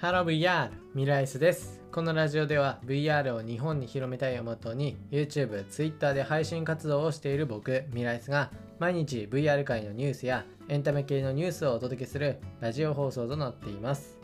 [0.00, 0.70] Hello VR!
[0.94, 1.80] ミライスです。
[1.90, 14.20] このラジオでは VR を日本に広めたいをもとに YouTube、Twitter で配信活動をしている僕、ミライスが毎日 VR 界のニュースやエンタメ系のニュースをお届けするラジオ放送となっています。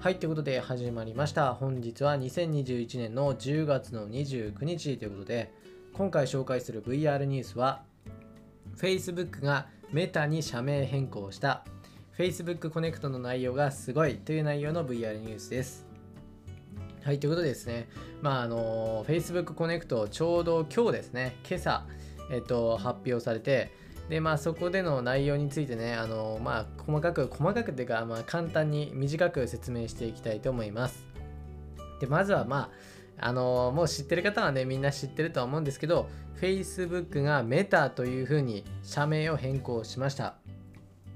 [0.00, 1.52] はい、ということで始まりました。
[1.52, 5.52] 本日は2021年の10月の29日ということで、
[5.92, 7.82] 今回紹介する VR ニュースは
[8.78, 11.66] Facebook が Meta に社名変更した
[12.16, 15.86] Facebook コネクトの内容がすごいという内容の VR ニュースです。
[17.02, 17.88] はい、ということでですね、
[18.20, 21.86] まああの Facebook コネクトちょうど今日ですね、今朝、
[22.30, 23.72] えっと、発表されて、
[24.10, 31.06] で、まあそこでの内容についてね、あのまあ細かく、細かくっていうか、まあ簡単に短く説明していきたいと思います。
[31.98, 32.70] で、まずはま
[33.18, 36.10] あ、あのもう知ってる方はね、みんな知ってるとは思うんですけど、
[36.42, 40.41] Facebook が Meta というふうに社名を変更しました。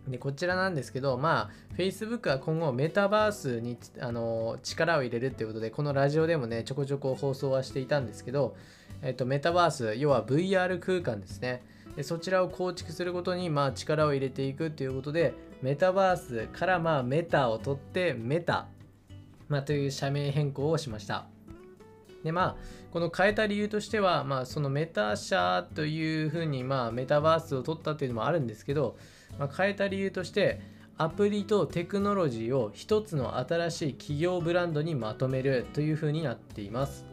[0.08, 8.56] でこちらなんですけど、まあ、Facebook は今後メタバースにあの力を入れるっていうことで、このラジオでもね、ちょこちょこ放送はしていたんですけど、
[9.02, 11.62] えっと、メタバース、要は VR 空間ですね。
[11.96, 18.66] でそちらを構築することに、まあ、力を入れていくっていうことで、メタバースから、まあ、メタを取って、メタ、
[19.48, 21.26] まあ、という社名変更をしました。
[22.22, 22.56] でまあ
[22.92, 28.96] この変えた理由としては、まあ、そのメタ社というふうに、まあ、メタバースを取ったっていうのもあるんですけど、
[29.38, 30.60] まあ、変えた理由として
[30.98, 37.04] アプリとテクノロジーを一つの新しい企業ブランドにまとめるというふうになっています。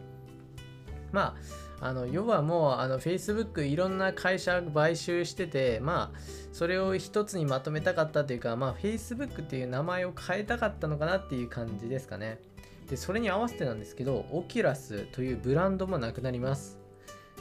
[1.12, 1.36] ま
[1.80, 6.18] あ、あの要はもうあの Facebook いろんな会社買収してて、まあ、
[6.52, 12.40] それを一つにまとめたかったというか、まあ、Facebook っていう名前を変えたかったのかなっていう感じですかね。
[12.88, 16.78] でそれに合わせてなんですけど、オキュラスというブランドもなくなります。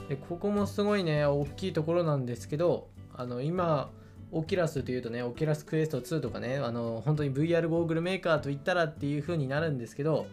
[0.09, 3.91] でここもすごいね、大きいところなんですけど、あの今、
[4.33, 10.25] オキラスというとね、オキラスクエスト2とかね、あの本当に VR ゴーグルメーカーといったらっていう風になるんですけど、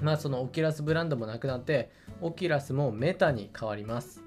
[0.00, 1.90] まあそのオキラスブランドもなくなって、
[2.20, 4.22] オキラスもメタに変わります。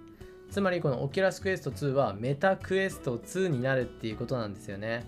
[0.49, 5.05] つまりこのオキラスクエスト2はメタクエスト2になるっていうことなんですよね。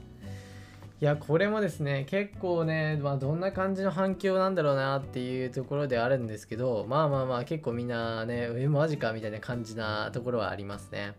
[1.01, 11.13] いや、これもですね、結構ね、まあ、どんな感じの反響なんだろうなっていうところであるんですけど、まあまあまあ、結構みんなね、え、マジかみたいな感じなところはありますね。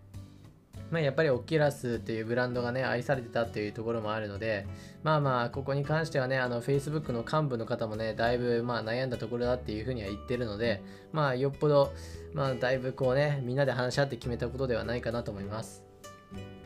[0.91, 4.67] まあ、やっぱり Oculus っていうブランドがね、愛されてたっていうところもあるので、
[5.03, 11.93] まあまあ、ここに関してはね、あの、Facebook の幹部の方もね、だいぶまあ悩んだところだっていうふうには言ってるので、まあ、よっぽど、
[12.35, 15.85] まあ、だいぶこうね、みんなで話し合って決めたことではないかなと思います。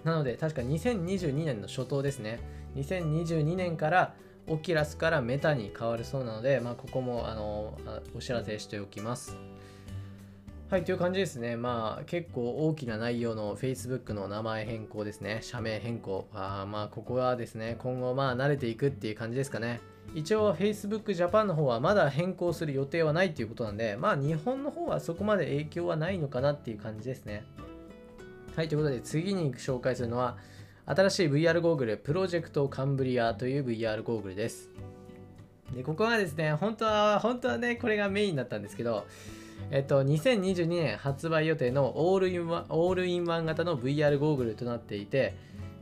[0.05, 2.41] なので、確か2022年の初頭ですね。
[2.77, 4.15] 2022年から
[4.47, 7.79] Oculus から Meta に変わるそうなので、まあ、ここもあの
[8.15, 9.37] お知らせしておきます。
[10.75, 11.57] はい、という感じですね。
[11.57, 15.39] まあ、結構大きな内容の Facebook の名前変更ですね。
[15.41, 16.27] 社名変更。
[16.35, 19.81] あまあ、ここはですね、今後、まあ、慣れていくっていう感じですかね。
[20.17, 27.45] 一応、Facebook Japan の方はまだ変更する予定はないっていうことなんで、まあ、日本の方はそこまで影響はないのかなっていう感じですね。
[28.57, 30.39] はい、ということで、次に紹介するのは、
[30.87, 34.71] 新しい VR ゴーグル、プロジェクトカンブリアという VR ゴーグルです。
[35.73, 39.07] で、ここはですね、本当は、本当はね、これがメインだったんですけど、
[39.71, 45.35] えっと、2022年発売予定の all-in-one all-in-one 型の VR ゴーグルとなっていて、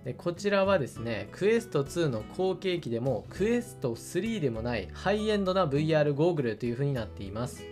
[0.05, 7.72] でこちらはですね、 Quest 2の後継機でも、 Quest 3でもないハイエンドな VR ゴーグルというふうになっています。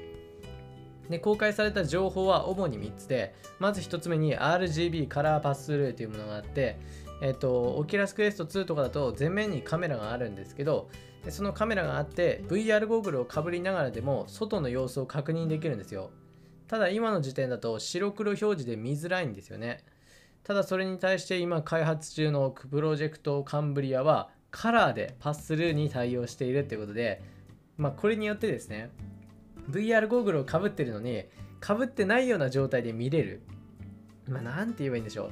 [1.10, 6.78] で公開された情報は主に3つで、まず1つ目に RGB color passthrough というものがあって、
[7.20, 10.88] えっと、 Oculus Quest 2とかだと前面にカメラがあるんですけど、
[11.28, 16.10] そのカメラがあって VR ゴーグルをかぶりながらでも外の様子を確認できるんですよ。
[16.66, 19.84] ただ今の時点だと白黒表示で見づらいんですよね。
[20.44, 27.22] ただそれに対して今開発中のプロジェクトカンブリアはカラーでパススルーに対応しているということで、
[27.76, 28.90] まあ、これによってですね
[29.70, 31.24] VR ゴーグルをかぶってるのに
[31.60, 33.42] かぶってないような状態で見れる。
[34.28, 35.30] まあ、なんて言えばいいんでしょう。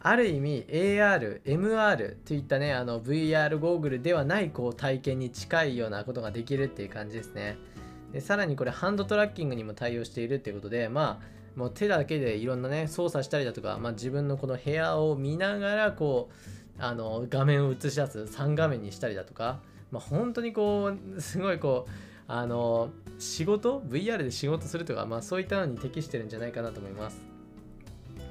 [0.00, 7.58] ある意味 AR、MR といったね、あの VR ゴーグルではないこう体験に近いようなことができるっていう感じですね。
[8.12, 16.30] でさらにこれ hand tracking にも対応しているっていうことで、まあ、もう手だけでいろんなね、操作したりだとか、まあ、自分のこの部屋を見ながらこ
[16.78, 19.60] う、あの画面を映し出す3画面にしたりだとか、
[19.90, 21.90] まあ、本当にこう、すごいこう、
[22.28, 27.18] あの仕事 ?VR で仕事するとか、まあ、そういったのに適してるんじゃないかなと思います。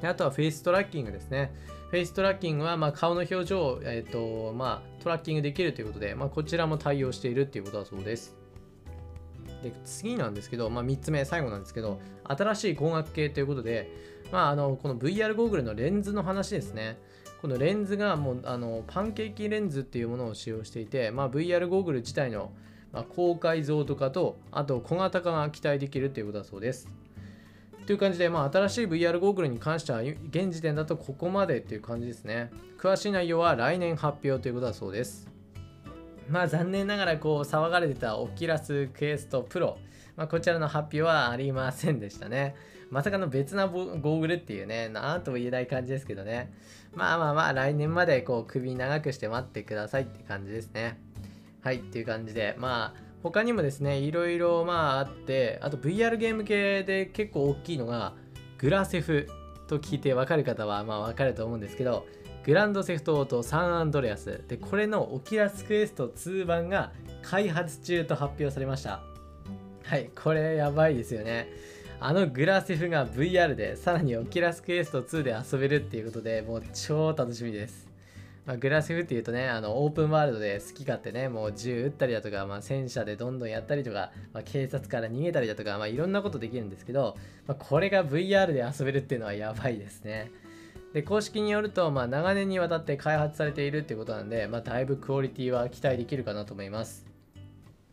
[0.02, 1.52] であとは face tracking ですね。
[1.90, 8.36] face tracking はま顔の表情を、えーとまあ、トラッキングできるということで、まあ、こちらも対応しているということだそうです。
[9.64, 13.90] で次なんですけど、まあ、3つ目、最後なんですけど、新しい光学系ということで、
[14.32, 17.00] まあ、あのこの VR ゴーグルのレンズの話ですね。
[17.42, 22.52] このレンズがもうあのパンケーキレンズっていうものを使用していて、まあ、VR ゴーグル自体の、
[22.92, 26.90] まあ、高解像度化とあと小型化が期待できるということだそうです。
[27.86, 32.52] という感じで、まあ、新しい VR ゴーグルに関しては現時点だとここまでっていう感じですね。
[32.78, 35.28] 詳しい内容は来年発表ということだそうです。
[36.30, 39.78] まあ残念ながらこう騒がれてたオキラスクエストプロ、
[40.18, 42.56] まあ、こちらの発表はありませんでしたね。
[42.90, 46.52] まさかの別なゴーグルっていうね、なんとも言えない感じですけどね。
[46.94, 51.00] まあまあまあ、来年までこう首長くして待ってくださいって感じですね。
[51.62, 58.14] はい、っていう感じで、まあ、他にもですね、いろいろまああって、あと VR ゲーム系で結構大きいのが、
[58.58, 59.28] グラセフ
[59.68, 62.06] と聞いて分かる方はまあ分かると思うんですけど、
[62.46, 64.44] グランドセフトオートサンアンドレアス。
[64.48, 69.04] で、これのオキラスクエスト2版が開発中と発表されました。
[69.84, 71.50] はい、これやばいですよね。
[72.00, 77.87] あのグラセフが VR でさらにオキラスクエスト2で遊べるっていうことでもう超楽しみです。
[78.48, 90.32] まあ、グラセフっていうとね、あのオープンワールドで好き勝手ね、もう銃撃ったりだとか、まあ、戦車でどんどんやったりとか、まあ、警察から逃げたりだとか、まあ、いろんなことできるんですけど、まあ、これが VR で遊べるっていうのはやばいですね。
[90.94, 97.06] で公式によると、まあ、長年にわたって開発されているっていうことなんで、まあ、だいぶクオリティは期待できるかなと思います。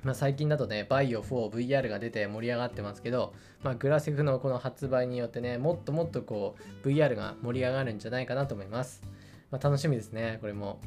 [0.05, 3.35] まあ、最近だとね、バイオ 4VR が出て盛り上がってますけど、
[3.65, 6.55] まあ、グラセフのこの発売によってね、もっともっとこ
[6.85, 9.03] う VR が盛り上がるんじゃないかなと思います。
[9.51, 10.79] まあ、楽しみですね、これも。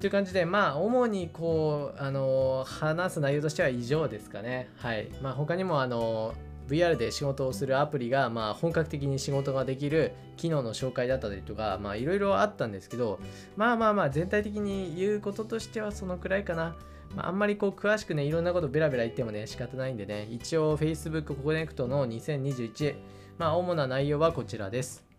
[0.00, 4.68] という感じで、まあ、主にこう、あの話す内容としては以上ですかね。
[4.78, 5.08] はい。
[5.22, 6.34] まあ、他にも、あの
[6.68, 13.20] VR で仕事をするアプリが、まあ、本格的に仕事ができる機能の紹介だったりとか、まあ、いろいろあったんですけど、
[13.56, 16.76] まあまあまあ、全体的に言うこととしてはそのくらいかな。
[17.14, 22.94] まあ、あんまりこう詳しくね、いろんなことベラベラ言ってもね、仕方ないんでね、一応 Facebook コネクトの2021、
[23.38, 25.11] まあ、主な内容はこちらです。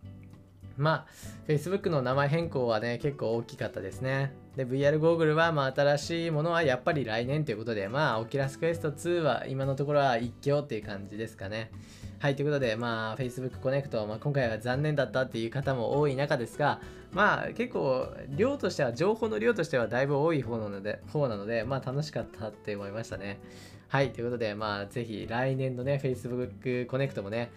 [0.76, 1.06] まあ、
[1.46, 4.34] Facebook の名前変更はね、結構大きかったですね。
[4.56, 11.70] で、VR ゴーグルは、まあ、新しいものはやっぱり来年ということで、まあ、オキラスクエスト2は今のところは一挙っていう感じですかね。
[12.20, 16.80] はい、ということで、まあ、Facebook コネクト、まあ、今回は残念だったっていう方も多い中ですが、
[17.12, 23.38] まあ、結構、量としては、情報の量としてはだいぶ多い方なので、方なので、まあ、楽しかったって思いましたね。
[23.88, 27.52] はい、ということで、まあ、ぜひ来年のね、Facebook Connect もね、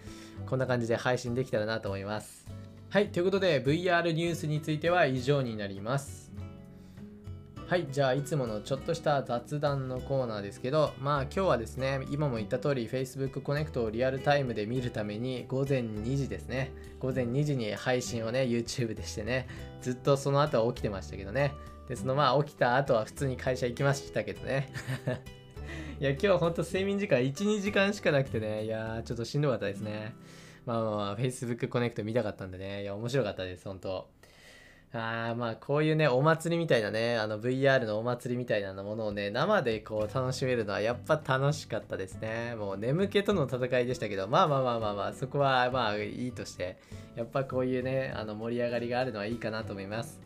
[0.46, 2.67] こんな感じで配信できたらなと思います。
[2.90, 6.32] はい、ということで VR ニュースについては以上になります。
[7.66, 19.48] はい、じゃあいつものちょっとした雑談のコーナーですけど、まあ今日はですね、今も言った通り Facebook コネクトをリアルタイムで見るために午前2時ですね、午前2時に配信をね、YouTube でしてね、
[19.82, 21.52] ずっとその後は起きてましたけどね。
[21.90, 24.72] で、そのまあ起きた後は普通に会社行きましたけどね。
[26.00, 30.14] いや、今日ほんと睡眠時間1、2時間しかなくてね、いやー、ちょっとしんどかったですね。
[30.68, 34.06] まあまあまあ、Facebook コネクト見たかったんでね、いや、面白かったです、本当。
[34.92, 42.54] あまあこういうねお祭りみたいなねあの VR のお祭りみたいなものをね生でこう楽しめるのはやっぱ楽しかったですね。
[42.54, 46.78] もう眠気との戦いでしたけどまあまあまあまあまあそこはまあいいとして
[47.16, 50.18] やっぱこういうねあの盛り上がりがあるのはいいかなと思います。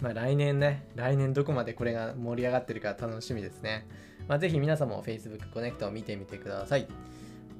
[0.00, 3.86] まあ来年ね来年どこまでこれが盛り上がってるか楽しみですね。
[4.26, 6.86] まあぜひ皆さんも Facebook コネクトを見てみてください。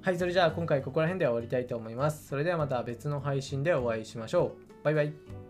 [0.07, 2.29] はい、それじゃあ今回ここら辺で終わりたいと思います。
[2.29, 4.85] それではまた別の配信でお会いしましょう。
[4.85, 5.46] バイバイ。